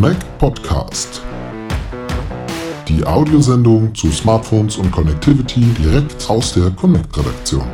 [0.00, 1.22] Connect Podcast.
[2.86, 7.66] Die Audiosendung zu Smartphones und Connectivity direkt aus der Connect-Redaktion.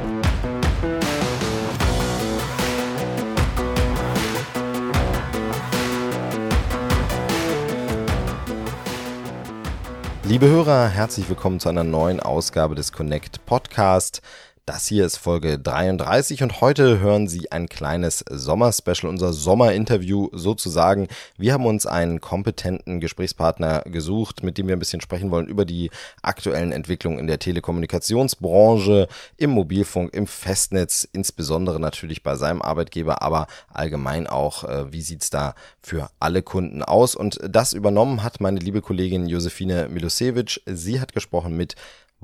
[10.22, 14.22] Liebe Hörer, herzlich willkommen zu einer neuen Ausgabe des Connect Podcast.
[14.67, 21.09] Das hier ist Folge 33 und heute hören Sie ein kleines Sommerspecial, unser Sommerinterview sozusagen.
[21.37, 25.66] Wir haben uns einen kompetenten Gesprächspartner gesucht, mit dem wir ein bisschen sprechen wollen über
[25.66, 25.90] die
[26.23, 29.06] aktuellen Entwicklungen in der Telekommunikationsbranche,
[29.37, 35.28] im Mobilfunk, im Festnetz, insbesondere natürlich bei seinem Arbeitgeber, aber allgemein auch, äh, wie sieht's
[35.28, 37.15] da für alle Kunden aus.
[37.15, 40.62] Und das übernommen hat meine liebe Kollegin Josefine Milosevic.
[40.65, 41.76] Sie hat gesprochen mit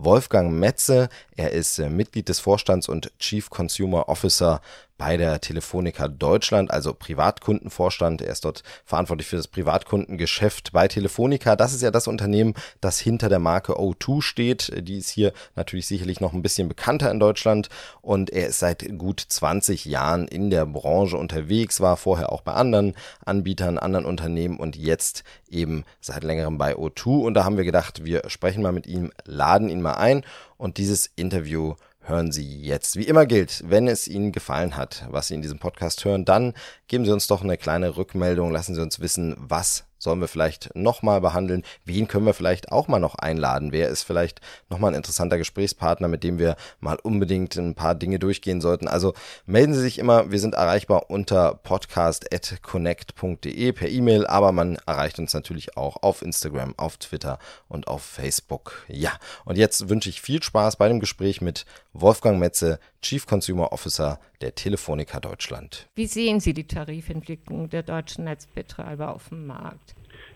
[0.05, 1.09] Wolfgang Metze.
[1.37, 4.61] Er ist äh, Mitglied des Vorstands und Chief Consumer Officer
[5.01, 8.21] bei der Telefonica Deutschland, also Privatkundenvorstand.
[8.21, 11.57] Er ist dort verantwortlich für das Privatkundengeschäft bei Telefonica.
[11.57, 12.52] Das ist ja das Unternehmen,
[12.83, 14.71] das hinter der Marke O2 steht.
[14.87, 17.71] Die ist hier natürlich sicherlich noch ein bisschen bekannter in Deutschland
[18.02, 22.52] und er ist seit gut 20 Jahren in der Branche unterwegs, war vorher auch bei
[22.52, 27.24] anderen Anbietern, anderen Unternehmen und jetzt eben seit längerem bei O2.
[27.24, 30.27] Und da haben wir gedacht, wir sprechen mal mit ihm, laden ihn mal ein
[30.59, 31.74] und dieses Interview
[32.11, 32.97] hören Sie jetzt.
[32.97, 36.52] Wie immer gilt, wenn es Ihnen gefallen hat, was Sie in diesem Podcast hören, dann
[36.89, 40.74] geben Sie uns doch eine kleine Rückmeldung, lassen Sie uns wissen, was sollen wir vielleicht
[40.74, 41.62] nochmal behandeln?
[41.84, 43.70] Wen können wir vielleicht auch mal noch einladen?
[43.70, 48.18] Wer ist vielleicht nochmal ein interessanter Gesprächspartner, mit dem wir mal unbedingt ein paar Dinge
[48.18, 48.88] durchgehen sollten?
[48.88, 49.15] Also
[49.46, 50.32] melden Sie sich immer.
[50.32, 56.74] Wir sind erreichbar unter podcast.connect.de per E-Mail, aber man erreicht uns natürlich auch auf Instagram,
[56.76, 58.87] auf Twitter und auf Facebook.
[58.88, 59.12] Ja,
[59.45, 64.21] und jetzt wünsche ich viel Spaß bei dem Gespräch mit Wolfgang Metze, Chief Consumer Officer
[64.41, 65.88] der Telefonica Deutschland.
[65.94, 69.90] Wie sehen Sie die Tarifentwicklung der deutschen Netzbetreiber auf dem Markt?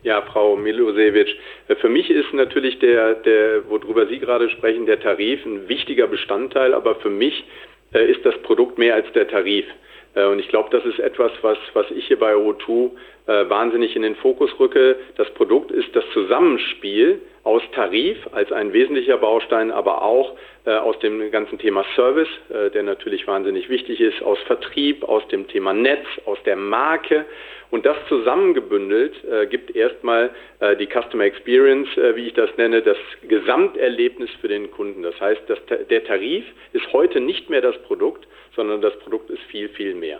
[0.05, 1.35] Ja, Frau Milosewitsch,
[1.81, 6.75] für mich ist natürlich der, der, worüber Sie gerade sprechen, der Tarif ein wichtiger Bestandteil,
[6.75, 7.43] aber für mich
[7.91, 9.65] äh, ist das Produkt mehr als der Tarif.
[10.13, 12.91] Äh, und ich glaube, das ist etwas, was, was ich hier bei O2
[13.25, 14.95] äh, wahnsinnig in den Fokus rücke.
[15.17, 20.35] Das Produkt ist das Zusammenspiel aus Tarif als ein wesentlicher Baustein, aber auch
[20.65, 25.25] äh, aus dem ganzen Thema Service, äh, der natürlich wahnsinnig wichtig ist, aus Vertrieb, aus
[25.27, 27.25] dem Thema Netz, aus der Marke.
[27.69, 32.81] Und das zusammengebündelt äh, gibt erstmal äh, die Customer Experience, äh, wie ich das nenne,
[32.81, 32.97] das
[33.27, 35.03] Gesamterlebnis für den Kunden.
[35.03, 39.43] Das heißt, dass der Tarif ist heute nicht mehr das Produkt, sondern das Produkt ist
[39.43, 40.19] viel, viel mehr.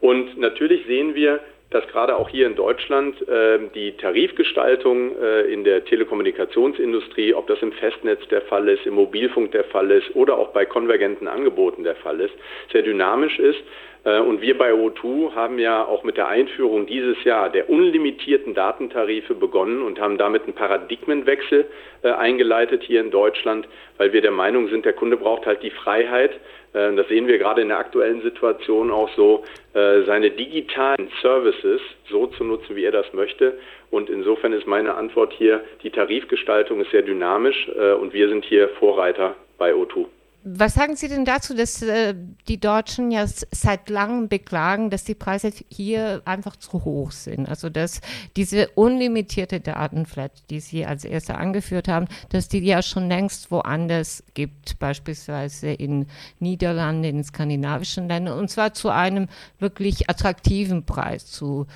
[0.00, 1.40] Und natürlich sehen wir,
[1.72, 7.60] dass gerade auch hier in Deutschland äh, die Tarifgestaltung äh, in der Telekommunikationsindustrie, ob das
[7.62, 11.84] im Festnetz der Fall ist, im Mobilfunk der Fall ist oder auch bei konvergenten Angeboten
[11.84, 12.34] der Fall ist,
[12.72, 13.62] sehr dynamisch ist.
[14.04, 18.54] Äh, und wir bei O2 haben ja auch mit der Einführung dieses Jahr der unlimitierten
[18.54, 21.66] Datentarife begonnen und haben damit einen Paradigmenwechsel
[22.02, 23.68] äh, eingeleitet hier in Deutschland,
[23.98, 26.32] weil wir der Meinung sind, der Kunde braucht halt die Freiheit,
[26.72, 31.80] äh, das sehen wir gerade in der aktuellen Situation auch so, seine digitalen Services
[32.10, 33.58] so zu nutzen, wie er das möchte.
[33.90, 38.68] Und insofern ist meine Antwort hier, die Tarifgestaltung ist sehr dynamisch und wir sind hier
[38.68, 40.08] Vorreiter bei O2.
[40.44, 42.14] Was sagen Sie denn dazu, dass äh,
[42.48, 47.48] die Deutschen ja seit langem beklagen, dass die Preise hier einfach zu hoch sind?
[47.48, 48.00] Also dass
[48.34, 54.24] diese unlimitierte Datenflat, die Sie als erste angeführt haben, dass die ja schon längst woanders
[54.34, 56.06] gibt, beispielsweise in
[56.40, 59.28] Niederlanden, in skandinavischen Ländern, und zwar zu einem
[59.60, 61.66] wirklich attraktiven Preis, zu,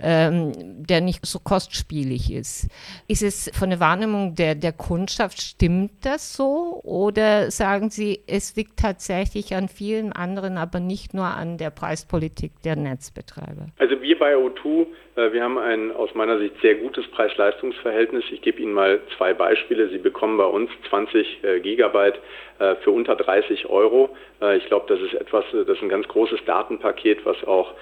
[0.00, 0.52] ähm,
[0.84, 2.66] der nicht so kostspielig ist.
[3.06, 6.80] Ist es von der Wahrnehmung der, der Kundschaft, stimmt das so?
[6.82, 12.52] Oder sagen Sie, es liegt tatsächlich an vielen anderen, aber nicht nur an der Preispolitik
[12.64, 13.68] der Netzbetreiber.
[13.78, 18.24] Also wir bei O2, äh, wir haben ein aus meiner Sicht sehr gutes Preis-Leistungs-Verhältnis.
[18.30, 19.88] Ich gebe Ihnen mal zwei Beispiele.
[19.88, 22.18] Sie bekommen bei uns 20 äh, Gigabyte
[22.58, 24.10] äh, für unter 30 Euro.
[24.58, 27.72] Ich glaube, das ist etwas, das ist ein ganz großes Datenpaket, was auch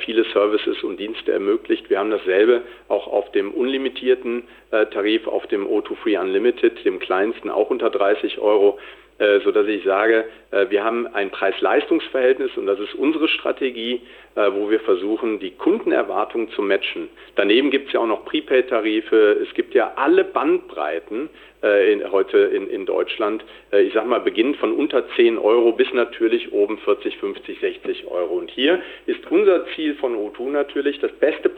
[0.00, 1.88] viele Services und Dienste ermöglicht.
[1.90, 7.50] Wir haben dasselbe auch auf dem unlimitierten Tarif, auf dem O2 Free Unlimited, dem kleinsten
[7.50, 8.80] auch unter 30 Euro.
[9.18, 14.00] Äh, so dass ich sage, äh, wir haben ein Preis-Leistungs-Verhältnis und das ist unsere Strategie,
[14.34, 17.08] äh, wo wir versuchen, die Kundenerwartungen zu matchen.
[17.36, 21.28] Daneben gibt es ja auch noch Prepaid-Tarife, es gibt ja alle Bandbreiten
[21.62, 23.44] in, heute in, in Deutschland.
[23.70, 28.34] ich sage mal, beginnend von unter 10 Euro bis natürlich oben 40, 50, 60 Euro.
[28.34, 31.48] Und hier ist unser Ziel von O2 natürlich, das beste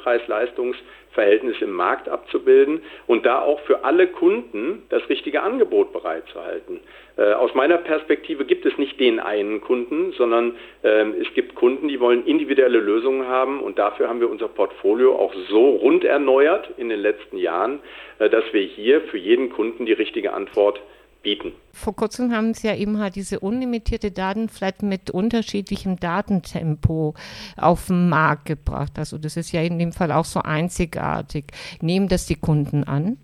[1.14, 6.80] Preis-Leistungs-Verhältnis im Markt abzubilden und da auch für alle Kunden das richtige Angebot bereitzuhalten.
[7.16, 11.88] Äh, aus meiner Perspektive gibt es nicht den einen Kunden, sondern ähm, es gibt Kunden,
[11.88, 13.60] die wollen individuell individuelle Lösungen haben.
[13.60, 17.80] Und dafür haben wir unser Portfolio auch so rund erneuert in den letzten Jahren,
[18.18, 20.80] äh, dass wir hier für jeden Kunden die richtige Antwort
[21.24, 21.52] bieten.
[21.72, 27.14] Vor kurzem haben Sie ja eben halt diese unlimitierte Daten vielleicht mit unterschiedlichem Datentempo
[27.56, 28.92] auf den Markt gebracht.
[28.96, 31.46] Also das ist ja in dem Fall auch so einzigartig.
[31.80, 33.16] Nehmen das die Kunden an?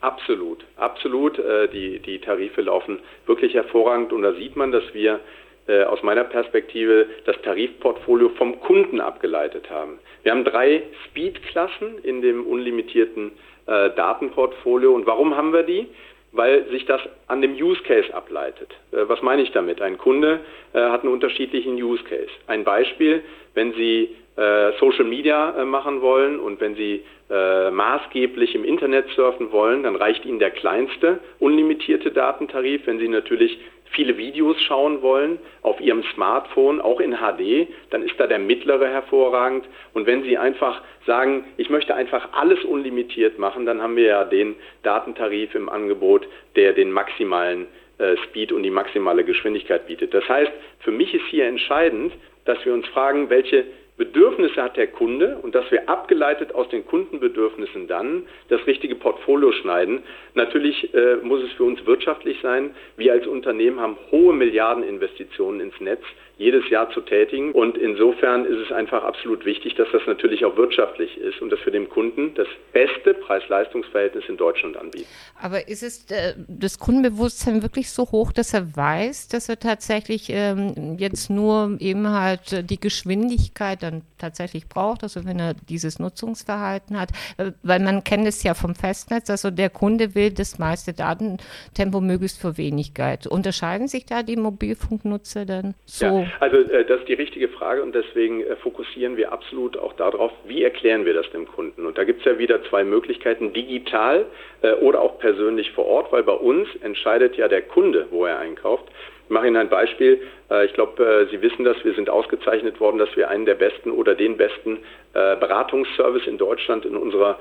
[0.00, 1.38] Absolut, absolut.
[1.38, 5.20] Äh, die, die Tarife laufen wirklich hervorragend und da sieht man, dass wir
[5.68, 10.00] äh, aus meiner Perspektive das Tarifportfolio vom Kunden abgeleitet haben.
[10.24, 13.30] Wir haben drei Speed-Klassen in dem unlimitierten
[13.66, 14.92] äh, Datenportfolio.
[14.92, 15.86] Und warum haben wir die?
[16.32, 18.70] Weil sich das an dem Use Case ableitet.
[18.90, 19.82] Äh, was meine ich damit?
[19.82, 20.40] Ein Kunde
[20.72, 22.30] äh, hat einen unterschiedlichen Use Case.
[22.46, 23.22] Ein Beispiel,
[23.54, 29.84] wenn Sie äh, Social Media machen wollen und wenn Sie maßgeblich im Internet surfen wollen,
[29.84, 32.86] dann reicht Ihnen der kleinste unlimitierte Datentarif.
[32.86, 33.58] Wenn Sie natürlich
[33.92, 38.88] viele Videos schauen wollen auf Ihrem Smartphone, auch in HD, dann ist da der mittlere
[38.88, 39.64] hervorragend.
[39.94, 44.24] Und wenn Sie einfach sagen, ich möchte einfach alles unlimitiert machen, dann haben wir ja
[44.24, 47.66] den Datentarif im Angebot, der den maximalen
[47.98, 50.14] äh, Speed und die maximale Geschwindigkeit bietet.
[50.14, 52.12] Das heißt, für mich ist hier entscheidend,
[52.44, 53.64] dass wir uns fragen, welche
[53.96, 59.52] Bedürfnisse hat der Kunde und dass wir abgeleitet aus den Kundenbedürfnissen dann das richtige Portfolio
[59.52, 60.02] schneiden.
[60.34, 62.74] Natürlich äh, muss es für uns wirtschaftlich sein.
[62.96, 66.02] Wir als Unternehmen haben hohe Milliardeninvestitionen ins Netz
[66.42, 67.52] jedes Jahr zu tätigen.
[67.52, 71.64] Und insofern ist es einfach absolut wichtig, dass das natürlich auch wirtschaftlich ist und dass
[71.64, 75.06] wir dem Kunden das beste Preis-Leistungs-Verhältnis in Deutschland anbieten.
[75.40, 80.30] Aber ist es äh, das Kundenbewusstsein wirklich so hoch, dass er weiß, dass er tatsächlich
[80.30, 86.98] ähm, jetzt nur eben halt die Geschwindigkeit dann tatsächlich braucht, also wenn er dieses Nutzungsverhalten
[86.98, 87.10] hat?
[87.36, 92.00] Äh, weil man kennt es ja vom Festnetz, also der Kunde will das meiste Datentempo
[92.00, 93.28] möglichst für Wenigkeit.
[93.28, 96.06] Unterscheiden sich da die Mobilfunknutzer dann so?
[96.06, 96.31] Ja.
[96.40, 100.32] Also äh, das ist die richtige Frage und deswegen äh, fokussieren wir absolut auch darauf,
[100.44, 101.86] wie erklären wir das dem Kunden.
[101.86, 104.26] Und da gibt es ja wieder zwei Möglichkeiten, digital
[104.62, 108.38] äh, oder auch persönlich vor Ort, weil bei uns entscheidet ja der Kunde, wo er
[108.38, 108.84] einkauft.
[109.32, 110.20] Ich mache Ihnen ein Beispiel.
[110.50, 113.54] Äh, ich glaube, äh, Sie wissen das, wir sind ausgezeichnet worden, dass wir einen der
[113.54, 114.80] besten oder den besten
[115.14, 117.38] äh, Beratungsservice in Deutschland in unserer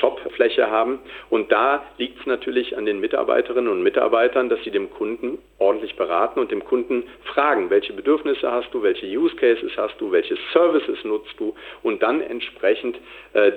[0.00, 1.00] Shopfläche haben.
[1.28, 5.96] Und da liegt es natürlich an den Mitarbeiterinnen und Mitarbeitern, dass sie dem Kunden ordentlich
[5.96, 10.38] beraten und dem Kunden fragen, welche Bedürfnisse hast du, welche Use Cases hast du, welche
[10.54, 12.96] Services nutzt du und dann entsprechend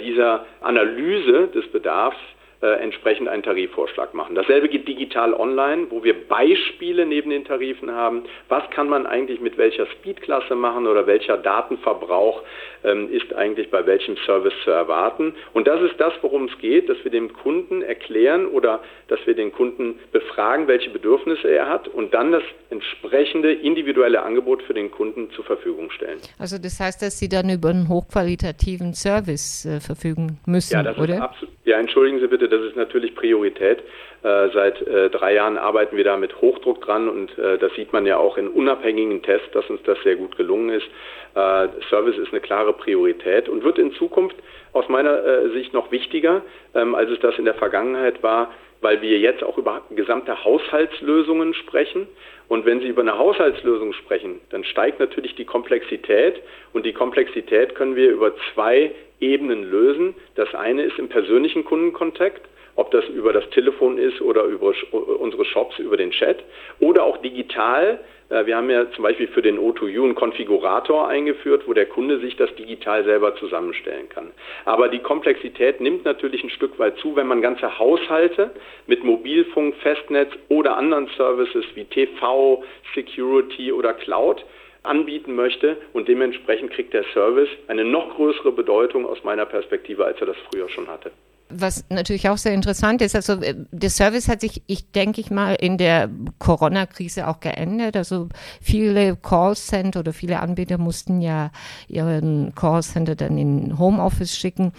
[0.02, 2.18] dieser Analyse des Bedarfs
[2.62, 4.34] äh, entsprechend einen Tarifvorschlag machen.
[4.34, 8.24] Dasselbe geht digital online, wo wir Beispiele neben den Tarifen haben.
[8.50, 12.42] Was kann man eigentlich mit welcher Speedklasse machen oder welcher Datenverbrauch
[12.84, 15.36] ähm, ist eigentlich bei welchem Service zu erwarten?
[15.54, 19.36] Und das ist das, worum es geht, dass wir dem Kunden erklären oder dass wir
[19.36, 24.90] den Kunden befragen, welche Bedürfnisse er hat und dann das entsprechende individuelle Angebot für den
[24.90, 26.20] Kunden zur Verfügung stellen.
[26.40, 30.98] Also das heißt, dass Sie dann über einen hochqualitativen Service äh, verfügen müssen, ja, das
[30.98, 31.14] oder?
[31.14, 33.80] Ist absolut, ja, entschuldigen Sie bitte das ist natürlich Priorität.
[34.24, 37.92] Äh, seit äh, drei Jahren arbeiten wir da mit Hochdruck dran und äh, das sieht
[37.92, 40.88] man ja auch in unabhängigen Tests, dass uns das sehr gut gelungen ist.
[41.36, 44.38] Äh, Service ist eine klare Priorität und wird in Zukunft
[44.72, 46.42] aus meiner äh, Sicht noch wichtiger,
[46.74, 48.52] ähm, als es das in der Vergangenheit war,
[48.82, 52.08] weil wir jetzt auch über gesamte Haushaltslösungen sprechen.
[52.48, 56.42] Und wenn Sie über eine Haushaltslösung sprechen, dann steigt natürlich die Komplexität
[56.74, 60.14] und die Komplexität können wir über zwei Ebenen lösen.
[60.36, 62.42] Das eine ist im persönlichen Kundenkontakt,
[62.78, 66.38] ob das über das Telefon ist oder über unsere Shops, über den Chat
[66.80, 68.00] oder auch digital.
[68.30, 72.20] Äh, wir haben ja zum Beispiel für den O2U einen Konfigurator eingeführt, wo der Kunde
[72.20, 74.32] sich das digital selber zusammenstellen kann.
[74.66, 78.52] Aber die Komplexität nimmt natürlich ein Stück weit zu, wenn man ganze Haushalte
[78.86, 84.46] mit Mobilfunk, Festnetz oder anderen Services wie TV, Security oder Cloud
[84.84, 90.20] anbieten möchte und dementsprechend kriegt der Service eine noch größere Bedeutung aus meiner Perspektive, als
[90.22, 91.12] er das früher schon hatte.
[91.50, 95.32] Was natürlich auch sehr interessant ist, also äh, der Service hat sich, ich denke ich
[95.32, 97.96] mal, in der Corona-Krise auch geändert.
[97.96, 98.30] Also
[98.62, 101.52] viele Callcenter oder viele Anbieter mussten ja
[101.88, 104.74] ihren Callcenter dann in Homeoffice schicken.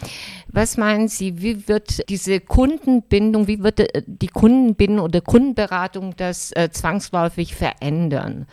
[0.48, 6.52] Was meinen Sie, wie wird diese Kundenbindung, wie wird äh, die Kundenbindung oder Kundenberatung das
[6.52, 8.46] äh, zwangsläufig verändern?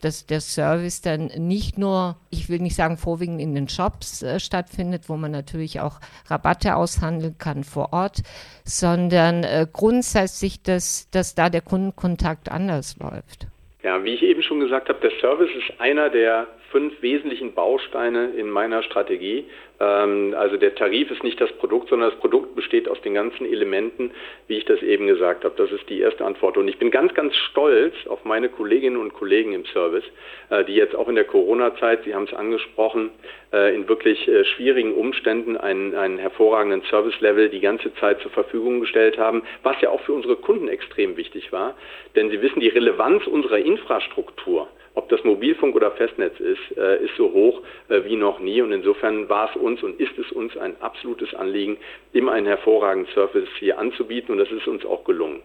[0.00, 4.40] Dass der Service dann nicht nur, ich will nicht sagen vorwiegend in den Shops äh,
[4.40, 8.22] stattfindet, wo man natürlich auch Rabatte aushandeln kann vor Ort,
[8.64, 13.46] sondern äh, grundsätzlich, dass, dass da der Kundenkontakt anders läuft.
[13.82, 18.30] Ja, wie ich eben schon gesagt habe, der Service ist einer der fünf wesentlichen Bausteine
[18.30, 19.44] in meiner Strategie.
[19.78, 23.44] Ähm, also der Tarif ist nicht das Produkt, sondern das Produkt besteht aus den ganzen
[23.46, 24.10] Elementen,
[24.48, 25.54] wie ich das eben gesagt habe.
[25.56, 26.56] Das ist die erste Antwort.
[26.56, 30.04] Und ich bin ganz, ganz stolz auf meine Kolleginnen und Kollegen im Service,
[30.50, 33.10] äh, die jetzt auch in der Corona-Zeit, Sie haben es angesprochen,
[33.52, 38.80] äh, in wirklich äh, schwierigen Umständen einen, einen hervorragenden Service-Level die ganze Zeit zur Verfügung
[38.80, 41.74] gestellt haben, was ja auch für unsere Kunden extrem wichtig war.
[42.14, 47.14] Denn Sie wissen, die Relevanz unserer Infrastruktur ob das Mobilfunk oder Festnetz ist, äh, ist
[47.16, 48.62] so hoch äh, wie noch nie.
[48.62, 51.76] Und insofern war es uns und ist es uns ein absolutes Anliegen,
[52.12, 54.32] immer einen hervorragenden Service hier anzubieten.
[54.32, 55.42] Und das ist uns auch gelungen.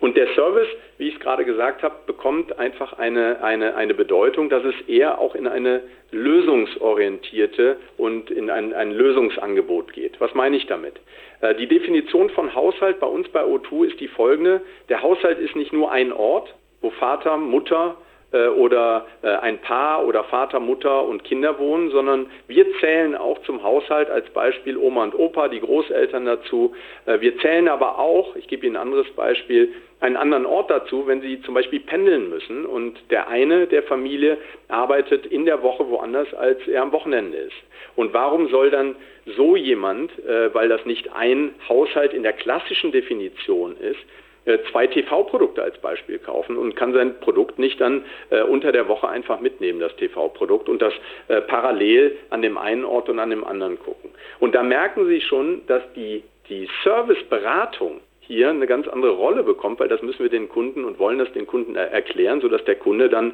[0.00, 0.68] Und der Service,
[0.98, 5.18] wie ich es gerade gesagt habe, bekommt einfach eine, eine, eine Bedeutung, dass es eher
[5.18, 10.20] auch in eine lösungsorientierte und in ein, ein Lösungsangebot geht.
[10.20, 10.94] Was meine ich damit?
[11.40, 14.60] Äh, die Definition von Haushalt bei uns bei O2 ist die folgende.
[14.88, 17.96] Der Haushalt ist nicht nur ein Ort, wo Vater, Mutter,
[18.32, 23.62] oder äh, ein Paar oder Vater, Mutter und Kinder wohnen, sondern wir zählen auch zum
[23.62, 26.74] Haushalt als Beispiel Oma und Opa, die Großeltern dazu.
[27.06, 31.06] Äh, wir zählen aber auch, ich gebe Ihnen ein anderes Beispiel, einen anderen Ort dazu,
[31.06, 35.88] wenn Sie zum Beispiel pendeln müssen und der eine der Familie arbeitet in der Woche
[35.88, 37.54] woanders, als er am Wochenende ist.
[37.94, 38.96] Und warum soll dann
[39.36, 40.10] so jemand,
[40.52, 44.22] weil das nicht ein Haushalt in der klassischen Definition ist, äh,
[44.70, 49.08] zwei TV-Produkte als Beispiel kaufen und kann sein Produkt nicht dann äh, unter der Woche
[49.08, 50.92] einfach mitnehmen, das TV-Produkt, und das
[51.28, 54.10] äh, parallel an dem einen Ort und an dem anderen gucken.
[54.40, 59.80] Und da merken Sie schon, dass die, die Serviceberatung hier eine ganz andere Rolle bekommt,
[59.80, 63.08] weil das müssen wir den Kunden und wollen das den Kunden erklären, sodass der Kunde
[63.08, 63.32] dann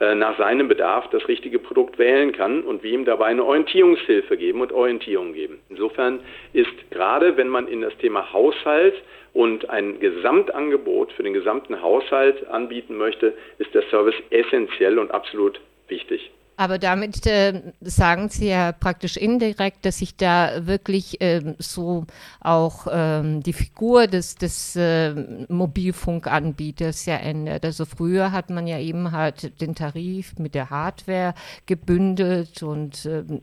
[0.00, 4.36] äh, nach seinem Bedarf das richtige Produkt wählen kann und wir ihm dabei eine Orientierungshilfe
[4.36, 5.58] geben und Orientierung geben.
[5.68, 6.20] Insofern
[6.52, 8.94] ist gerade, wenn man in das Thema Haushalt
[9.38, 15.60] und ein Gesamtangebot für den gesamten Haushalt anbieten möchte, ist der Service essentiell und absolut
[15.86, 16.32] wichtig.
[16.58, 22.04] Aber damit äh, sagen Sie ja praktisch indirekt, dass sich da wirklich äh, so
[22.40, 25.14] auch ähm, die Figur des, des äh,
[25.48, 27.64] Mobilfunkanbieters ja ändert.
[27.64, 31.34] Also früher hat man ja eben halt den Tarif mit der Hardware
[31.66, 33.40] gebündelt und ähm,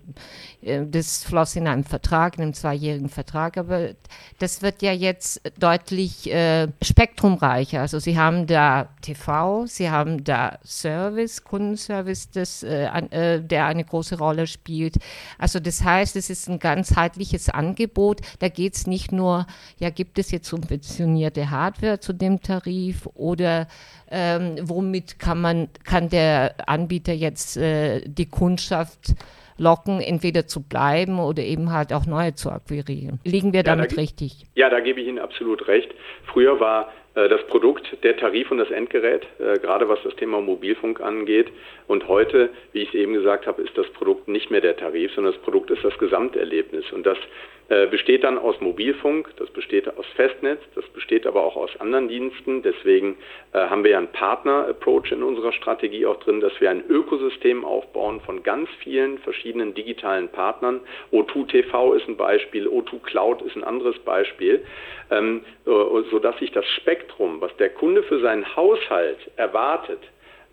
[0.62, 3.58] äh, das floss in einem Vertrag, in einem zweijährigen Vertrag.
[3.58, 3.92] Aber
[4.40, 7.80] das wird ja jetzt deutlich äh, spektrumreicher.
[7.80, 13.84] Also Sie haben da TV, Sie haben da Service, Kundenservice, das äh, äh, der eine
[13.84, 14.96] große Rolle spielt.
[15.38, 18.22] Also das heißt, es ist ein ganzheitliches Angebot.
[18.40, 19.48] Da geht es nicht nur,
[19.80, 23.68] ja, gibt es jetzt subventionierte Hardware zu dem Tarif oder
[24.10, 29.16] ähm, womit kann man, kann der Anbieter jetzt äh, die Kundschaft
[29.58, 33.20] locken, entweder zu bleiben oder eben halt auch neue zu akquirieren.
[33.24, 34.46] Liegen wir damit ja, da, richtig?
[34.56, 35.94] Ja, da gebe ich Ihnen absolut recht.
[36.26, 41.02] Früher war das Produkt, der Tarif und das Endgerät, äh, gerade was das Thema Mobilfunk
[41.02, 41.48] angeht.
[41.88, 45.14] Und heute, wie ich es eben gesagt habe, ist das Produkt nicht mehr der Tarif,
[45.14, 46.92] sondern das Produkt ist das Gesamterlebnis.
[46.92, 47.18] Und das
[47.65, 52.08] äh, besteht dann aus Mobilfunk, das besteht aus Festnetz, das besteht aber auch aus anderen
[52.08, 52.62] Diensten.
[52.62, 53.18] Deswegen
[53.54, 58.22] haben wir ja einen Partner-Approach in unserer Strategie auch drin, dass wir ein Ökosystem aufbauen
[58.22, 60.80] von ganz vielen verschiedenen digitalen Partnern.
[61.12, 64.64] O2 TV ist ein Beispiel, O2 Cloud ist ein anderes Beispiel,
[65.10, 70.00] ähm, sodass sich das Spektrum Spektrum, was der Kunde für seinen Haushalt erwartet,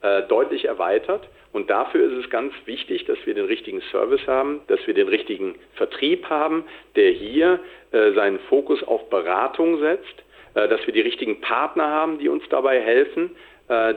[0.02, 1.28] äh, deutlich erweitert.
[1.52, 5.09] Und dafür ist es ganz wichtig, dass wir den richtigen Service haben, dass wir den
[5.09, 6.64] richtigen Vertrieb haben,
[6.97, 7.61] der hier
[7.92, 12.44] äh, seinen Fokus auf Beratung setzt, äh, dass wir die richtigen Partner haben, die uns
[12.49, 13.30] dabei helfen,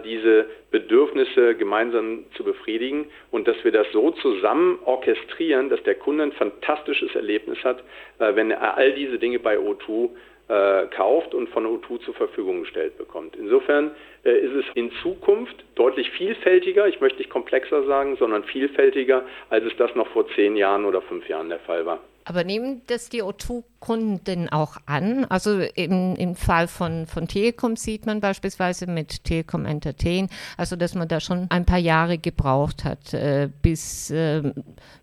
[0.06, 6.24] diese Bedürfnisse gemeinsam zu befriedigen und dass wir das so zusammen orchestrieren, dass der Kunde
[6.24, 7.84] ein fantastisches Erlebnis hat,
[8.20, 10.12] wenn er all diese Dinge bei O2
[10.48, 13.36] äh, kauft und von O2 zur Verfügung gestellt bekommt.
[13.36, 13.92] Insofern
[14.24, 19.66] äh, ist es in Zukunft deutlich vielfältiger, ich möchte nicht komplexer sagen, sondern vielfältiger, als
[19.66, 22.00] es das noch vor zehn Jahren oder fünf Jahren der Fall war.
[22.26, 25.26] Aber nehmen das die O2-Kunden denn auch an?
[25.26, 30.96] Also im, im Fall von, von Telekom sieht man beispielsweise mit Telekom Entertain, also dass
[30.96, 34.54] man da schon ein paar Jahre gebraucht hat, äh, bis äh,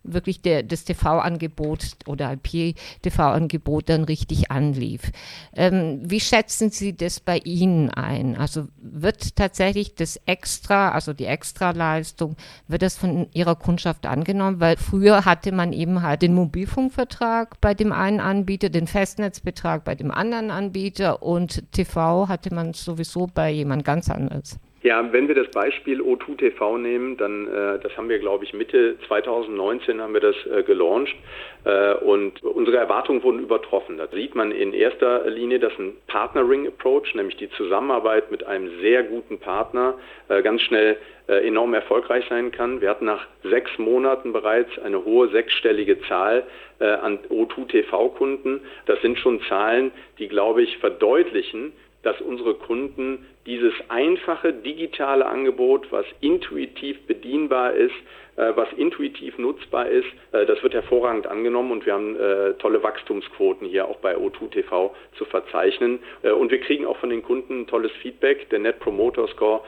[0.03, 5.11] wirklich der, das TV-Angebot oder IP-TV-Angebot dann richtig anlief.
[5.55, 8.35] Ähm, wie schätzen Sie das bei Ihnen ein?
[8.37, 12.35] Also wird tatsächlich das Extra, also die Extraleistung,
[12.67, 14.59] wird das von Ihrer Kundschaft angenommen?
[14.59, 19.95] Weil früher hatte man eben halt den Mobilfunkvertrag bei dem einen Anbieter, den Festnetzbetrag bei
[19.95, 24.59] dem anderen Anbieter und TV hatte man sowieso bei jemand ganz anderes.
[24.83, 28.53] Ja, wenn wir das Beispiel O2 TV nehmen, dann, äh, das haben wir, glaube ich,
[28.53, 31.15] Mitte 2019 haben wir das äh, gelauncht
[31.63, 33.97] äh, und unsere Erwartungen wurden übertroffen.
[33.97, 39.03] Da sieht man in erster Linie, dass ein Partnering-Approach, nämlich die Zusammenarbeit mit einem sehr
[39.03, 39.93] guten Partner,
[40.27, 40.97] äh, ganz schnell
[41.29, 42.81] äh, enorm erfolgreich sein kann.
[42.81, 46.43] Wir hatten nach sechs Monaten bereits eine hohe sechsstellige Zahl
[46.79, 48.59] äh, an O2 TV-Kunden.
[48.85, 51.71] Das sind schon Zahlen, die, glaube ich, verdeutlichen,
[52.03, 57.95] dass unsere Kunden dieses einfache digitale Angebot, was intuitiv bedienbar ist,
[58.35, 62.81] äh, was intuitiv nutzbar ist, äh, das wird hervorragend angenommen und wir haben äh, tolle
[62.81, 65.99] Wachstumsquoten hier auch bei O2 TV zu verzeichnen.
[66.23, 68.49] und wir kriegen auch von den Kunden tolles Feedback.
[68.49, 69.61] Der Net Promoter Score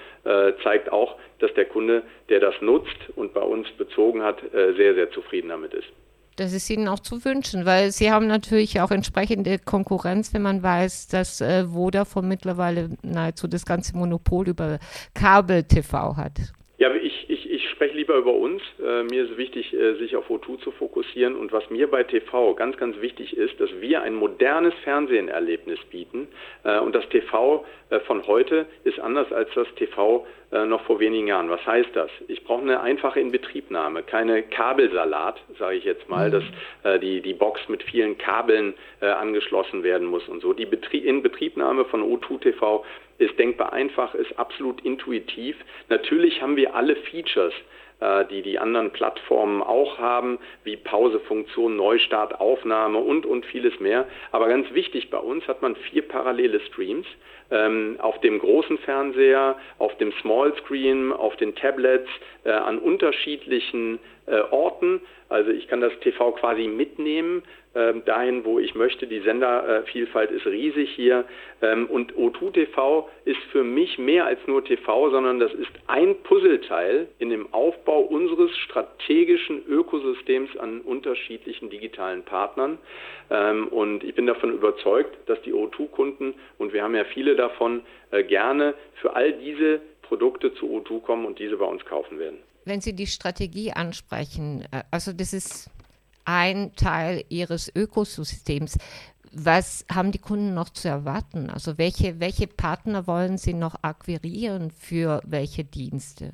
[0.63, 5.11] zeigt auch, dass der Kunde, der das nutzt und bei uns bezogen hat, sehr, sehr
[5.11, 5.87] zufrieden damit ist.
[6.37, 10.61] Das ist Ihnen auch zu wünschen, weil Sie haben natürlich auch entsprechende Konkurrenz, wenn man
[10.61, 14.79] weiß, dass äh, Vodafone mittlerweile nahezu das ganze Monopol über
[15.13, 16.33] Kabel-TV hat.
[16.77, 18.61] Ja, ich, ich, ich spreche lieber über uns.
[18.85, 21.37] Äh, mir ist wichtig, äh, sich auf O2 zu fokussieren.
[21.37, 26.27] Und was mir bei TV ganz, ganz wichtig ist, dass wir ein modernes Fernsehenerlebnis bieten.
[26.65, 30.99] Äh, und das TV äh, von heute ist anders als das TV äh, noch vor
[30.99, 31.49] wenigen Jahren.
[31.49, 32.09] Was heißt das?
[32.29, 36.31] Ich brauche eine einfache Inbetriebnahme, keine Kabelsalat, sage ich jetzt mal, mhm.
[36.31, 36.43] dass
[36.83, 40.53] äh, die, die Box mit vielen Kabeln äh, angeschlossen werden muss und so.
[40.53, 42.85] Die Betrie Inbetriebnahme von O2 TV
[43.17, 45.57] ist denkbar einfach, ist absolut intuitiv.
[45.89, 47.53] Natürlich haben wir alle Features,
[47.99, 54.07] äh, die die anderen Plattformen auch haben, wie Pausefunktion, Neustart, Aufnahme und, und vieles mehr.
[54.31, 57.07] Aber ganz wichtig, bei uns hat man vier parallele Streams
[57.51, 62.09] ähm, auf dem großen Fernseher, auf dem Small Screen, auf den Tablets,
[62.43, 65.01] äh, an unterschiedlichen äh, Orten.
[65.29, 67.43] Also ich kann das TV quasi mitnehmen,
[67.75, 69.05] äh, dahin, wo ich möchte.
[69.05, 71.25] Die Sendervielfalt ist riesig hier.
[71.61, 76.15] Ähm, und O2 TV ist für mich mehr als nur TV, sondern das ist ein
[76.23, 82.77] Puzzleteil in dem Aufbau unseres strategischen Ökosystems an unterschiedlichen digitalen Partnern.
[83.29, 87.81] Ähm, und ich bin davon überzeugt, dass die O2-Kunden, und wir haben ja viele davon,
[88.11, 92.39] äh, gerne für all diese Produkte zu O2 kommen und diese bei uns kaufen werden
[92.65, 95.69] wenn Sie die Strategie ansprechen, äh, also das ist
[96.25, 98.77] ein Teil Ihres Ökosystems.
[99.31, 101.49] Was haben die Kunden noch zu erwarten?
[101.53, 106.31] Also welche, welche Partner wollen Sie noch akquirieren für welche Dienste?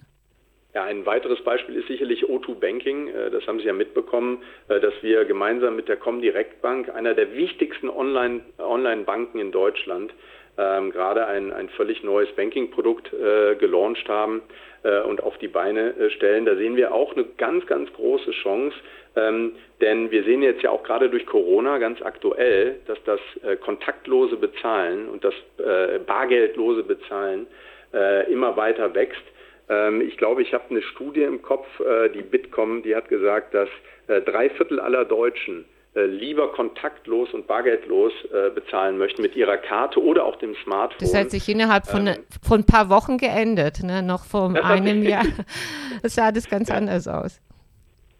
[0.74, 3.10] Ja, ein weiteres Beispiel ist sicherlich O2 Banking.
[3.10, 7.34] Äh, das haben Sie ja mitbekommen, dass wir gemeinsam mit der Comdirect Bank, einer der
[7.34, 10.14] wichtigsten Online-Banken in Deutschland,
[10.58, 14.42] ähm, gerade ein, ein völlig neues Banking-Produkt äh, gelauncht haben
[14.84, 16.46] äh, und auf die Beine äh, stellen.
[16.46, 18.76] Da sehen wir auch eine ganz, ganz große Chance,
[19.16, 23.56] ähm, denn wir sehen jetzt ja auch gerade durch Corona ganz aktuell, dass das äh,
[23.56, 27.48] kontaktlose Bezahlen und das äh, bargeldlose Bezahlen
[27.94, 29.24] äh, immer weiter wächst.
[29.70, 33.54] Ähm, ich glaube, ich habe eine Studie im Kopf, äh, die Bitkom, die hat gesagt,
[33.54, 33.70] dass
[34.26, 40.02] drei Viertel aller Deutschen äh, lieber kontaktlos und bargeldlos äh, bezahlen möchten mit ihrer Karte
[40.02, 41.00] oder auch dem Smartphone.
[41.00, 44.02] Das hat sich innerhalb von, ähm, von ein paar Wochen geändert, ne?
[44.02, 45.26] noch vor einem Jahr
[46.04, 47.42] sah das ganz anders aus.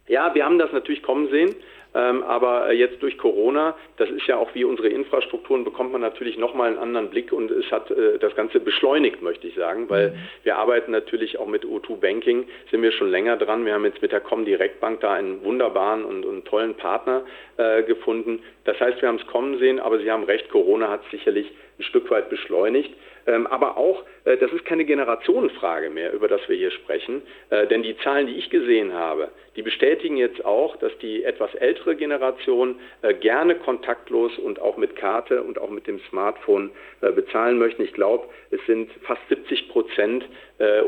[0.06, 1.54] Ja, wir haben das natürlich kommen sehen.
[1.94, 6.00] Ähm, aber äh, jetzt durch Corona, das ist ja auch wie unsere Infrastrukturen, bekommt man
[6.00, 9.90] natürlich nochmal einen anderen Blick und es hat äh, das Ganze beschleunigt, möchte ich sagen,
[9.90, 10.14] weil mhm.
[10.44, 13.66] wir arbeiten natürlich auch mit O2 Banking, sind wir schon länger dran.
[13.66, 17.24] Wir haben jetzt mit der Comdirect Bank da einen wunderbaren und, und tollen Partner
[17.58, 18.42] äh, gefunden.
[18.64, 21.82] Das heißt, wir haben es kommen sehen, aber Sie haben recht, Corona hat sicherlich ein
[21.82, 22.90] Stück weit beschleunigt.
[23.26, 27.66] Ähm, aber auch, äh, das ist keine Generationenfrage mehr, über das wir hier sprechen, äh,
[27.66, 31.94] denn die Zahlen, die ich gesehen habe, die bestätigen jetzt auch, dass die etwas ältere
[31.94, 37.82] Generation äh, gerne kontaktlos und auch mit Karte und auch mit dem Smartphone bezahlen möchten.
[37.82, 40.24] Ich glaube, es sind fast 70 Prozent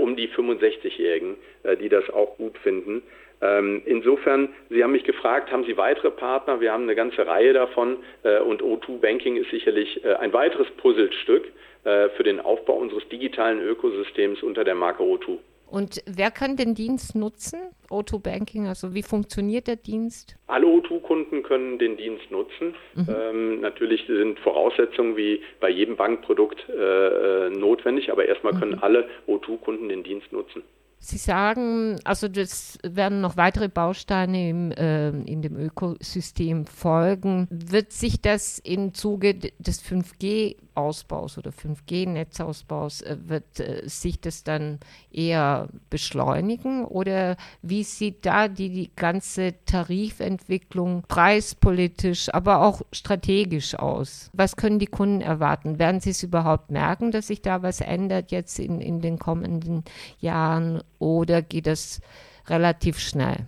[0.00, 1.36] um die 65-Jährigen,
[1.80, 3.02] die das auch gut finden.
[3.42, 6.60] Ähm, insofern, Sie haben mich gefragt, haben Sie weitere Partner?
[6.60, 7.98] Wir haben eine ganze Reihe davon
[8.46, 11.44] und O2 Banking ist sicherlich ein weiteres Puzzlestück
[11.84, 15.38] für den Aufbau unseres digitalen Ökosystems unter der Marke O2.
[15.74, 17.58] Und wer kann den Dienst nutzen,
[17.90, 18.68] O2 Banking?
[18.68, 20.36] Also wie funktioniert der Dienst?
[20.46, 22.76] Alle O2-Kunden können den Dienst nutzen.
[22.94, 23.06] Mhm.
[23.08, 28.82] Ähm, natürlich sind Voraussetzungen wie bei jedem Bankprodukt äh, äh notwendig, aber erstmal können mhm.
[28.82, 30.62] alle O2-Kunden den Dienst nutzen.
[31.06, 37.46] Sie sagen, also das werden noch weitere Bausteine im, äh, in dem Ökosystem folgen.
[37.50, 44.80] Wird sich das im Zuge des 5G-Ausbaus oder 5G-Netzausbaus, äh, wird äh, sich das dann
[45.12, 54.30] eher beschleunigen oder wie sieht da die, die ganze Tarifentwicklung preispolitisch, aber auch strategisch aus?
[54.32, 55.78] Was können die Kunden erwarten?
[55.78, 59.84] Werden sie es überhaupt merken, dass sich da was ändert jetzt in, in den kommenden
[60.18, 60.80] Jahren?
[61.04, 62.00] Oder geht es
[62.48, 63.46] relativ schnell?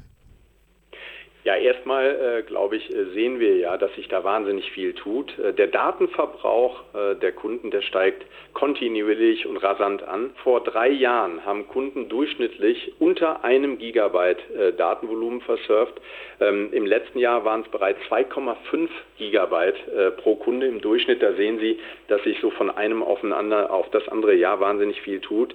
[1.47, 5.39] Ja, erstmal äh, glaube ich, äh, sehen wir ja, dass sich da wahnsinnig viel tut.
[5.39, 10.31] Äh, der Datenverbrauch äh, der Kunden, der steigt kontinuierlich und rasant an.
[10.43, 15.95] Vor drei Jahren haben Kunden durchschnittlich unter einem Gigabyte äh, Datenvolumen versurft.
[16.41, 21.23] Ähm, Im letzten Jahr waren es bereits 2,5 Gigabyte äh, pro Kunde im Durchschnitt.
[21.23, 21.79] Da sehen Sie,
[22.09, 25.55] dass sich so von einem aufeinander auf das andere Jahr wahnsinnig viel tut.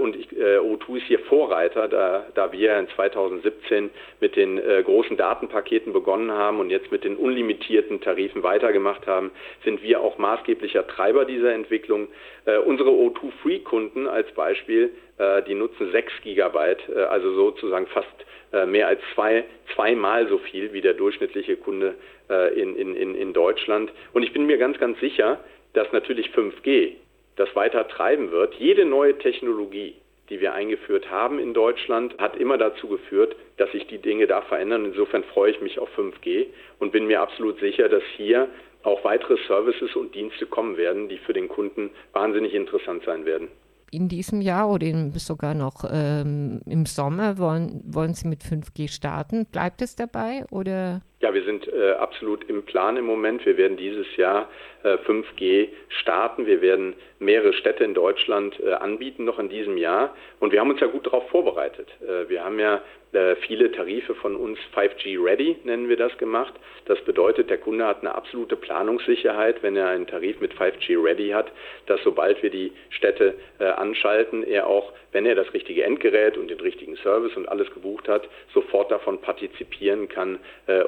[0.00, 3.90] und ich, O2 ist hier Vorreiter, da, da wir in 2017
[4.20, 9.30] mit den großen Datenpaketen begonnen haben und jetzt mit den unlimitierten Tarifen weitergemacht haben,
[9.64, 12.08] sind wir auch maßgeblicher Treiber dieser Entwicklung.
[12.46, 18.08] Äh, unsere O2-Free-Kunden als Beispiel, äh, die nutzen 6 Gigabyte, äh, also sozusagen fast
[18.54, 21.96] äh, mehr als zwei, zweimal so viel wie der durchschnittliche Kunde
[22.30, 23.92] äh, in, in, in Deutschland.
[24.14, 25.38] Und ich bin mir ganz, ganz sicher,
[25.74, 26.94] dass natürlich 5G
[27.36, 28.54] das weiter treiben wird.
[28.54, 29.96] Jede neue Technologie,
[30.30, 34.40] die wir eingeführt haben in Deutschland, hat immer dazu geführt, dass sich die Dinge da
[34.42, 34.86] verändern.
[34.86, 36.46] Insofern freue ich mich auf 5G
[36.78, 38.48] und bin mir absolut sicher, dass hier
[38.82, 43.48] auch weitere Services und Dienste kommen werden, die für den Kunden wahnsinnig interessant sein werden.
[43.92, 49.46] In diesem Jahr oder sogar noch ähm, im Sommer wollen, wollen Sie mit 5G starten.
[49.46, 51.02] Bleibt es dabei oder?
[51.20, 53.44] Ja, wir sind äh, absolut im Plan im Moment.
[53.44, 54.48] Wir werden dieses Jahr
[54.84, 56.46] äh, 5G starten.
[56.46, 60.14] Wir werden mehrere Städte in Deutschland äh, anbieten noch in diesem Jahr.
[60.38, 61.88] Und wir haben uns ja gut darauf vorbereitet.
[62.00, 62.80] Äh, wir haben ja
[63.12, 66.54] äh, viele Tarife von uns 5G Ready, nennen wir das, gemacht.
[66.86, 71.30] Das bedeutet, der Kunde hat eine absolute Planungssicherheit, wenn er einen Tarif mit 5G Ready
[71.30, 71.52] hat,
[71.86, 76.48] dass sobald wir die Städte äh, anschalten, er auch, wenn er das richtige Endgerät und
[76.48, 80.38] den richtigen Service und alles gebucht hat, sofort davon partizipieren kann,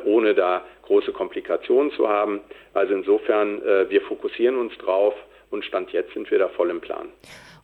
[0.04, 2.40] ohne ohne da große Komplikationen zu haben.
[2.74, 5.14] Also insofern, äh, wir fokussieren uns drauf
[5.50, 7.08] und Stand jetzt sind wir da voll im Plan.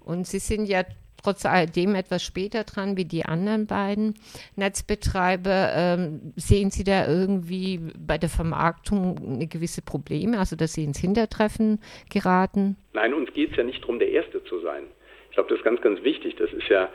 [0.04, 0.82] Und Sie sind ja
[1.22, 4.14] trotz alledem etwas später dran wie die anderen beiden
[4.56, 5.72] Netzbetreiber.
[5.74, 11.80] Ähm, sehen Sie da irgendwie bei der Vermarktung gewisse Probleme, also dass Sie ins Hintertreffen
[12.10, 12.76] geraten?
[12.92, 14.84] Nein, uns geht es ja nicht darum, der Erste zu sein.
[15.30, 16.36] Ich glaube, das ist ganz, ganz wichtig.
[16.36, 16.88] Das ist ja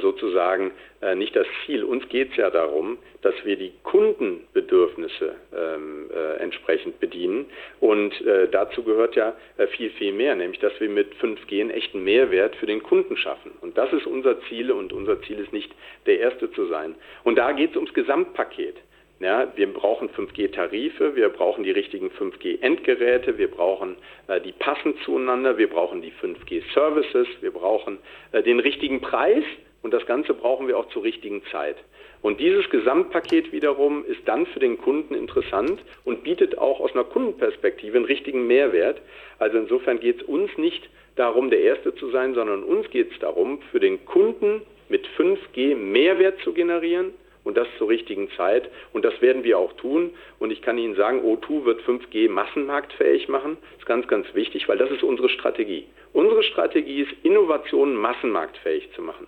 [0.00, 1.84] sozusagen äh, nicht das Ziel.
[1.84, 7.46] Uns geht es ja darum, dass wir die Kundenbedürfnisse ähm, äh, entsprechend bedienen.
[7.80, 11.70] Und äh, dazu gehört ja äh, viel, viel mehr, nämlich dass wir mit 5G einen
[11.70, 13.52] echten Mehrwert für den Kunden schaffen.
[13.60, 15.72] Und das ist unser Ziel und unser Ziel ist nicht
[16.06, 16.94] der Erste zu sein.
[17.24, 18.76] Und da geht es ums Gesamtpaket.
[19.20, 23.96] Ja, wir brauchen 5G-Tarife, wir brauchen die richtigen 5G-Endgeräte, wir brauchen
[24.28, 27.98] äh, die passen zueinander, wir brauchen die 5G-Services, wir brauchen
[28.32, 29.44] äh, den richtigen Preis
[29.82, 31.76] und das Ganze brauchen wir auch zur richtigen Zeit.
[32.22, 37.04] Und dieses Gesamtpaket wiederum ist dann für den Kunden interessant und bietet auch aus einer
[37.04, 39.02] Kundenperspektive einen richtigen Mehrwert.
[39.38, 43.18] Also insofern geht es uns nicht darum, der Erste zu sein, sondern uns geht es
[43.18, 47.12] darum, für den Kunden mit 5G Mehrwert zu generieren
[47.44, 48.68] und das zur richtigen Zeit.
[48.92, 50.10] Und das werden wir auch tun.
[50.38, 53.58] Und ich kann Ihnen sagen, O2 wird 5G massenmarktfähig machen.
[53.60, 55.86] Das ist ganz, ganz wichtig, weil das ist unsere Strategie.
[56.12, 59.26] Unsere Strategie ist, Innovationen massenmarktfähig zu machen.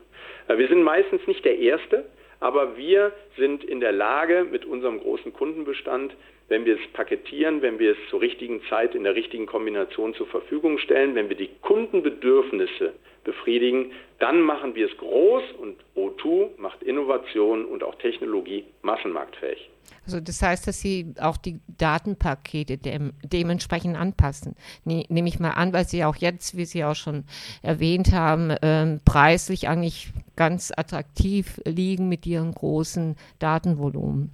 [0.48, 2.04] Äh, wir sind meistens nicht der Erste,
[2.40, 6.14] aber wir sind in der Lage, mit unserem großen Kundenbestand,
[6.48, 10.26] wenn wir es paketieren, wenn wir es zur richtigen Zeit in der richtigen Kombination zur
[10.26, 12.94] Verfügung stellen, wenn wir die Kundenbedürfnisse
[13.24, 19.68] befriedigen, dann machen wir es groß und O2 macht Innovation und auch Technologie massenmarktfähig.
[20.04, 24.56] Also das heißt, dass Sie auch die Datenpakete dem, dementsprechend anpassen.
[24.84, 27.24] Ne, nehme ich mal an, weil Sie auch jetzt, wie Sie auch schon
[27.62, 34.30] erwähnt haben, ähm, preislich eigentlich ganz attraktiv liegen mit Ihren großen Datenvolumen.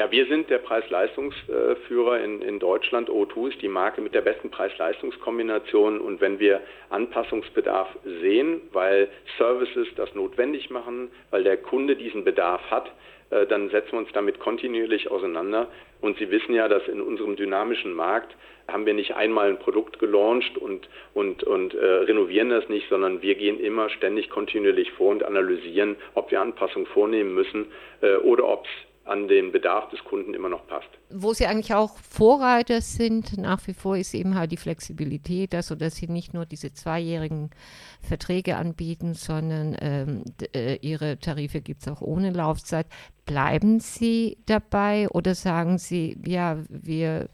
[0.00, 3.10] Ja, wir sind der Preis-Leistungsführer in, in Deutschland.
[3.10, 6.00] O2 ist die Marke mit der besten Preis-Leistungskombination.
[6.00, 7.86] Und wenn wir Anpassungsbedarf
[8.22, 12.90] sehen, weil Services das notwendig machen, weil der Kunde diesen Bedarf hat,
[13.28, 15.68] äh, dann setzen wir uns damit kontinuierlich auseinander.
[16.00, 18.34] Und Sie wissen ja, dass in unserem dynamischen Markt
[18.68, 23.20] haben wir nicht einmal ein Produkt gelauncht und, und, und äh, renovieren das nicht, sondern
[23.20, 27.66] wir gehen immer ständig kontinuierlich vor und analysieren, ob wir Anpassungen vornehmen müssen
[28.00, 30.88] äh, oder ob es an den Bedarf des Kunden immer noch passt.
[31.10, 35.74] Wo Sie eigentlich auch Vorreiter sind, nach wie vor ist eben halt die Flexibilität, also
[35.74, 37.50] dass Sie nicht nur diese zweijährigen
[38.00, 42.86] Verträge anbieten, sondern ähm, äh, Ihre Tarife gibt es auch ohne Laufzeit.
[43.30, 47.28] Bleiben Sie dabei oder sagen Sie, ja, wir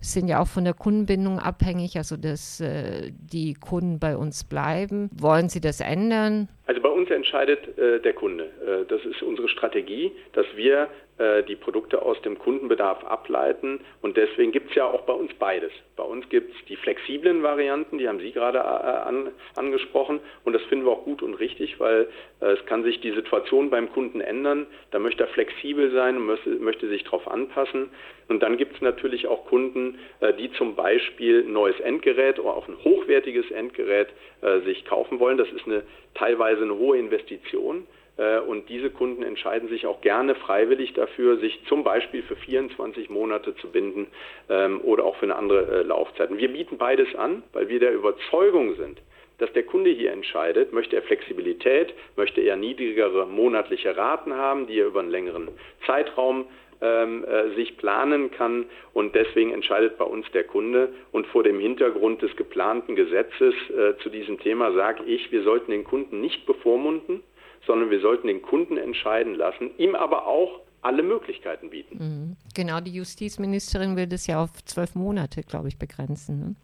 [0.00, 5.10] sind ja auch von der Kundenbindung abhängig, also dass äh, die Kunden bei uns bleiben.
[5.12, 6.48] Wollen Sie das ändern?
[6.66, 8.44] Also bei uns entscheidet äh, der Kunde.
[8.44, 10.88] Äh, das ist unsere Strategie, dass wir
[11.20, 13.80] äh, die Produkte aus dem Kundenbedarf ableiten.
[14.00, 15.70] Und deswegen gibt es ja auch bei uns beides.
[15.94, 20.20] Bei uns gibt es die flexiblen Varianten, die haben Sie gerade äh, an, angesprochen.
[20.44, 22.08] Und das finden wir auch gut und richtig, weil
[22.40, 24.66] äh, es kann sich die Situation beim Kunden ändern.
[24.92, 27.90] Da möchte er flexibel sein und möchte, sich darauf anpassen.
[28.28, 32.54] Und dann gibt es natürlich auch Kunden, äh, die zum Beispiel ein neues Endgerät oder
[32.54, 34.08] auch ein hochwertiges Endgerät
[34.42, 35.38] äh, sich kaufen wollen.
[35.38, 35.82] Das ist eine
[36.14, 37.86] teilweise eine hohe Investition.
[38.18, 43.08] Äh, und diese Kunden entscheiden sich auch gerne freiwillig dafür, sich zum Beispiel für 24
[43.08, 44.08] Monate zu binden
[44.50, 46.30] ähm, oder auch für eine andere Laufzeit.
[46.30, 49.00] Und wir bieten beides an, weil wir der Überzeugung sind,
[49.40, 54.78] dass der Kunde hier entscheidet, möchte er Flexibilität, möchte er niedrigere monatliche Raten haben, die
[54.78, 55.48] er über einen längeren
[55.86, 56.46] Zeitraum
[56.82, 61.60] ähm, äh, sich planen kann und deswegen entscheidet bei uns der Kunde und vor dem
[61.60, 66.46] Hintergrund des geplanten Gesetzes äh, zu diesem Thema sage ich, wir sollten den Kunden nicht
[66.46, 67.22] bevormunden,
[67.66, 71.98] sondern wir sollten den Kunden entscheiden lassen, ihm aber auch alle Möglichkeiten bieten.
[71.98, 72.36] Mhm.
[72.54, 76.40] Genau, die Justizministerin will das ja auf zwölf Monate, glaube ich, begrenzen.
[76.40, 76.54] Ne?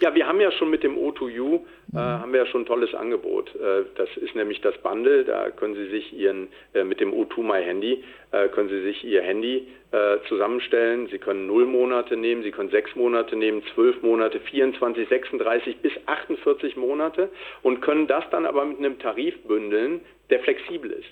[0.00, 1.60] Ja, wir haben ja schon mit dem O2U äh,
[1.92, 1.98] mhm.
[1.98, 3.54] haben wir ja schon ein tolles Angebot.
[3.56, 5.24] Äh, das ist nämlich das Bundle.
[5.24, 9.04] Da können Sie sich Ihren äh, mit dem O2 My Handy äh, können Sie sich
[9.04, 11.08] Ihr Handy äh, zusammenstellen.
[11.08, 15.92] Sie können null Monate nehmen, Sie können sechs Monate nehmen, zwölf Monate, 24, 36 bis
[16.06, 17.30] 48 Monate
[17.62, 21.08] und können das dann aber mit einem Tarif bündeln, der flexibel ist.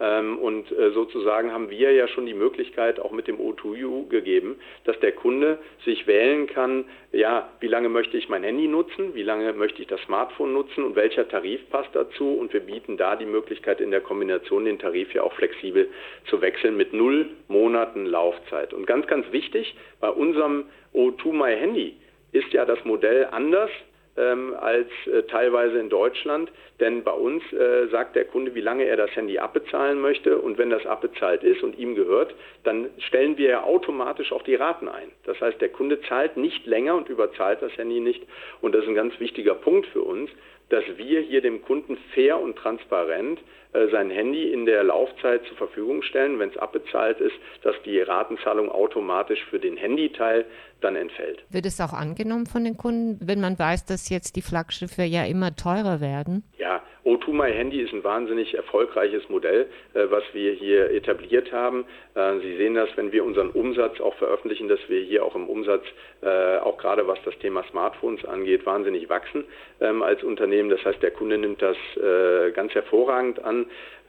[0.00, 4.58] Ähm, und äh, sozusagen haben wir ja schon die Möglichkeit auch mit dem O2U gegeben,
[4.84, 9.22] dass der Kunde sich wählen kann, ja, wie lange möchte ich mein Handy nutzen, wie
[9.22, 12.32] lange möchte ich das Smartphone nutzen und welcher Tarif passt dazu.
[12.34, 15.88] Und wir bieten da die Möglichkeit in der Kombination den Tarif ja auch flexibel
[16.26, 18.72] zu wechseln mit null Monaten Laufzeit.
[18.72, 21.96] Und ganz, ganz wichtig, bei unserem O2 My Handy
[22.32, 23.70] ist ja das Modell anders
[24.16, 26.50] ähm, als äh, teilweise in Deutschland.
[26.80, 30.38] Denn bei uns äh, sagt der Kunde, wie lange er das Handy abbezahlen möchte.
[30.38, 34.54] Und wenn das abbezahlt ist und ihm gehört, dann stellen wir ja automatisch auch die
[34.54, 35.10] Raten ein.
[35.24, 38.22] Das heißt, der Kunde zahlt nicht länger und überzahlt das Handy nicht.
[38.60, 40.30] Und das ist ein ganz wichtiger Punkt für uns,
[40.70, 43.40] dass wir hier dem Kunden fair und transparent
[43.72, 48.68] sein Handy in der Laufzeit zur Verfügung stellen, wenn es abbezahlt ist, dass die Ratenzahlung
[48.68, 50.44] automatisch für den Handyteil
[50.80, 51.44] dann entfällt.
[51.50, 55.24] Wird es auch angenommen von den Kunden, wenn man weiß, dass jetzt die Flaggschiffe ja
[55.24, 56.42] immer teurer werden?
[56.58, 61.84] Ja, O2 My Handy ist ein wahnsinnig erfolgreiches Modell, äh, was wir hier etabliert haben.
[62.14, 65.48] Äh, Sie sehen das, wenn wir unseren Umsatz auch veröffentlichen, dass wir hier auch im
[65.48, 65.84] Umsatz,
[66.22, 69.44] äh, auch gerade was das Thema Smartphones angeht, wahnsinnig wachsen
[69.80, 70.68] ähm, als Unternehmen.
[70.70, 73.59] Das heißt, der Kunde nimmt das äh, ganz hervorragend an.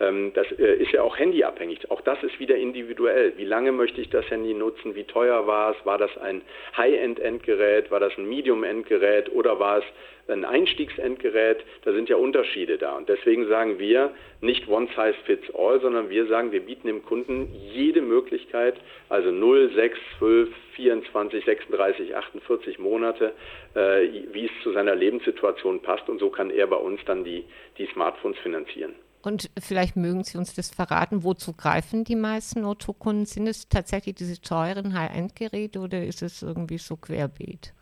[0.02, 1.92] Ähm, das äh, ist ja auch handyabhängig.
[1.92, 3.34] Auch das ist wieder individuell.
[3.38, 4.96] Wie lange möchte ich das Handy nutzen?
[4.96, 5.86] Wie teuer war es?
[5.86, 6.42] War das ein
[6.76, 7.92] High-End-Endgerät?
[7.92, 9.32] War das ein Medium-Endgerät?
[9.32, 9.84] Oder war es
[10.28, 11.64] ein Einstiegsendgerät?
[11.84, 12.98] Da sind ja Unterschiede da.
[12.98, 14.12] Und deswegen sagen wir
[14.42, 18.76] nicht one size fits all, sondern wir sagen, wir bieten dem Kunden jede Möglichkeit,
[19.10, 23.34] also 0, 6, 12, 24, 36, 48 Monate,
[23.76, 26.10] äh, wie es zu seiner Lebenssituation passt.
[26.10, 27.44] Und so kann er bei uns dann die,
[27.78, 28.96] die Smartphones finanzieren.
[29.24, 33.26] Und vielleicht mögen Sie uns das verraten, wozu greifen die meisten Otto-Kunden?
[33.26, 37.74] Sind es tatsächlich diese teuren High-End-Geräte oder ist es irgendwie so querbeet?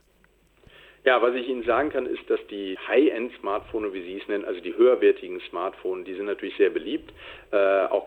[1.06, 4.60] Ja, was ich Ihnen sagen kann, ist, dass die High-End-Smartphone, wie Sie es nennen, also
[4.60, 7.13] die höherwertigen Smartphone, die sind natürlich sehr beliebt.
[7.52, 7.56] Äh,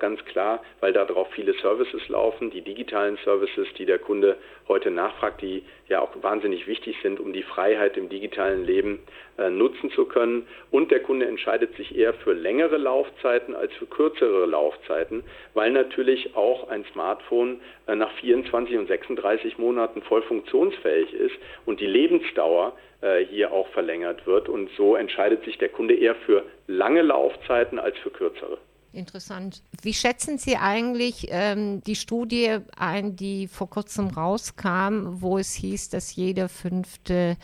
[0.03, 4.37] ganz klar, weil darauf viele Services laufen, die digitalen Services, die der Kunde
[4.67, 8.99] heute nachfragt, die ja auch wahnsinnig wichtig sind, um die Freiheit im digitalen Leben
[9.39, 10.49] äh, nutzen zu können.
[10.73, 15.23] Und der Kunde entscheidet sich eher für längere Laufzeiten als für kürzere Laufzeiten,
[15.55, 21.79] weil natürlich auch ein Smartphone äh, nach 24 und 36 Monaten voll funktionsfähig ist und
[21.79, 24.49] die Lebensdauer äh, hier auch verlängert wird.
[24.49, 28.59] Und so entscheidet sich der Kunde eher für lange Laufzeiten als für kürzere.
[28.93, 29.63] Interessant.
[29.81, 35.89] Wie schätzen Sie eigentlich ähm, die Studie ein, die vor kurzem rauskam, wo es hieß,
[35.89, 37.39] dass jeder fünfte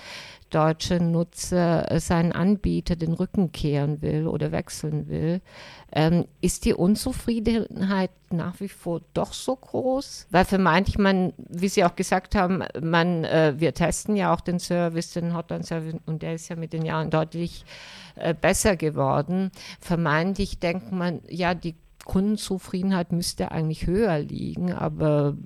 [0.51, 5.41] deutsche Nutzer äh, seinen Anbieter den Rücken kehren will oder wechseln will?
[5.93, 10.27] Ähm, ist die Unzufriedenheit nach wie vor doch so groß?
[10.31, 14.59] Weil vermeintlich man, wie Sie auch gesagt haben, man, äh, wir testen ja auch den
[14.59, 17.65] Service, den Hotline-Service, und der ist ja mit den Jahren deutlich
[18.17, 19.51] äh, besser geworden.
[19.81, 25.37] Vermeintlich denkt man, ja, die Kundenzufriedenheit müsste eigentlich höher liegen, aber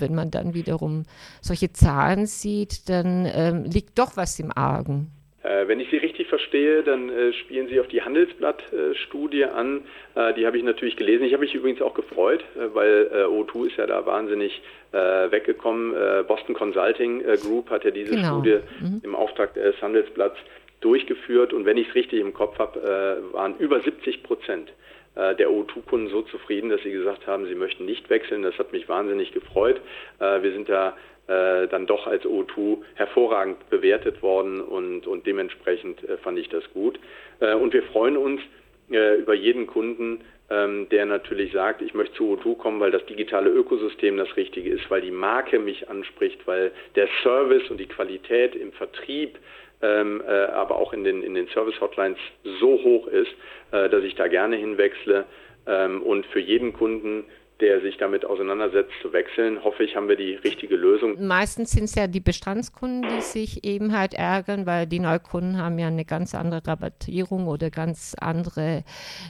[0.00, 1.04] wenn man dann wiederum
[1.40, 5.10] solche Zahlen sieht, dann ähm, liegt doch was im Argen.
[5.48, 9.82] Äh, wenn ich Sie richtig verstehe, dann äh, spielen Sie auf die Handelsblatt-Studie äh, an.
[10.14, 11.24] Äh, die habe ich natürlich gelesen.
[11.24, 15.94] Ich habe mich übrigens auch gefreut, äh, weil äh, O2 ist ja da wahnsinnig weggekommen.
[16.26, 18.40] Boston Consulting Group hat ja diese genau.
[18.40, 19.02] Studie mhm.
[19.04, 20.38] im Auftrag des Handelsblatts
[20.80, 21.52] durchgeführt.
[21.52, 24.72] Und wenn ich es richtig im Kopf habe, waren über 70 Prozent
[25.18, 28.42] der O2-Kunden so zufrieden, dass sie gesagt haben, sie möchten nicht wechseln.
[28.42, 29.80] Das hat mich wahnsinnig gefreut.
[30.20, 36.00] Äh, wir sind da äh, dann doch als O2 hervorragend bewertet worden und, und dementsprechend
[36.22, 36.98] fand ich das gut.
[37.40, 38.40] Und wir freuen uns
[38.88, 43.50] über jeden Kunden, ähm, der natürlich sagt, ich möchte zu O2 kommen, weil das digitale
[43.50, 48.54] Ökosystem das Richtige ist, weil die Marke mich anspricht, weil der Service und die Qualität
[48.54, 49.38] im Vertrieb
[49.82, 52.18] ähm, äh, aber auch in den, in den Service-Hotlines
[52.60, 53.30] so hoch ist,
[53.72, 55.24] äh, dass ich da gerne hinwechsle.
[55.66, 57.24] Ähm, und für jeden Kunden
[57.60, 59.64] der sich damit auseinandersetzt, zu wechseln.
[59.64, 61.26] Hoffe ich, haben wir die richtige Lösung.
[61.26, 65.76] Meistens sind es ja die Bestandskunden, die sich eben halt ärgern, weil die Neukunden haben
[65.78, 68.84] ja eine ganz andere Rabattierung oder ganz andere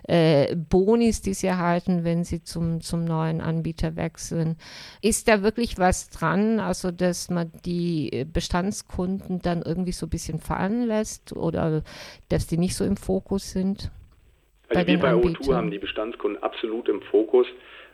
[0.06, 4.56] äh, Bonis, die sie erhalten, wenn sie zum, zum neuen Anbieter wechseln.
[5.00, 10.38] Ist da wirklich was dran, also dass man die Bestandskunden dann irgendwie so ein bisschen
[10.38, 11.82] fallen lässt oder
[12.28, 13.90] dass die nicht so im Fokus sind?
[14.68, 17.46] Also bei wir bei O2 haben die Bestandskunden absolut im Fokus.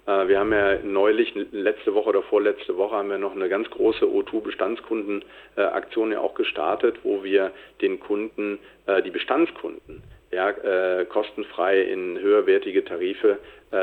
[0.07, 3.69] Äh, wir haben ja neulich, letzte Woche oder vorletzte Woche, haben wir noch eine ganz
[3.71, 11.81] große O2-Bestandskundenaktion ja auch gestartet, wo wir den Kunden, äh, die Bestandskunden, ja, äh, kostenfrei
[11.83, 13.39] in höherwertige Tarife
[13.71, 13.77] äh,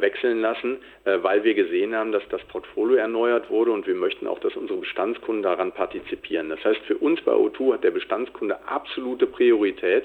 [0.00, 4.26] wechseln lassen, äh, weil wir gesehen haben, dass das Portfolio erneuert wurde und wir möchten
[4.26, 6.48] auch, dass unsere Bestandskunden daran partizipieren.
[6.48, 10.04] Das heißt, für uns bei O2 hat der Bestandskunde absolute Priorität.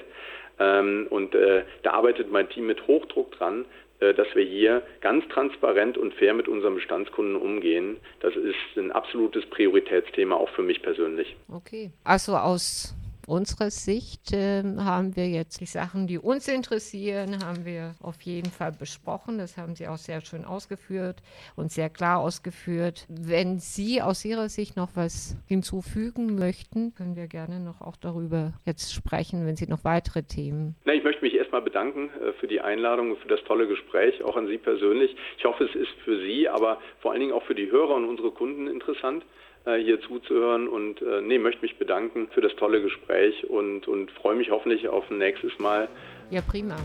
[0.58, 3.66] Ähm, und äh, da arbeitet mein Team mit Hochdruck dran,
[4.00, 7.96] dass wir hier ganz transparent und fair mit unseren Bestandskunden umgehen.
[8.20, 11.34] Das ist ein absolutes Prioritätsthema auch für mich persönlich.
[11.48, 11.90] Okay.
[12.04, 12.94] Also aus
[13.26, 18.50] unserer Sicht äh, haben wir jetzt die Sachen, die uns interessieren, haben wir auf jeden
[18.50, 19.38] Fall besprochen.
[19.38, 21.22] Das haben Sie auch sehr schön ausgeführt
[21.56, 23.06] und sehr klar ausgeführt.
[23.08, 28.54] Wenn Sie aus Ihrer Sicht noch was hinzufügen möchten, können wir gerne noch auch darüber
[28.64, 30.76] jetzt sprechen, wenn Sie noch weitere Themen.
[30.84, 34.22] Na, ich möchte mich erstmal bedanken äh, für die Einladung und für das tolle Gespräch,
[34.22, 35.16] auch an Sie persönlich.
[35.38, 38.04] Ich hoffe, es ist für Sie, aber vor allen Dingen auch für die Hörer und
[38.04, 39.24] unsere Kunden interessant.
[39.66, 44.12] Äh, hier zuzuhören und äh, nee, möchte mich bedanken für das tolle Gespräch und, und
[44.12, 45.88] freue mich hoffentlich auf ein nächstes Mal.
[46.30, 46.76] Ja, prima.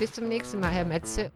[0.00, 1.30] Bis zum nächsten Mal, Herr Metze.